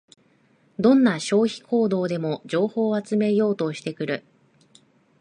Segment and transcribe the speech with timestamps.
[0.79, 4.25] どんな消費行動でも情報を集めようとしてくる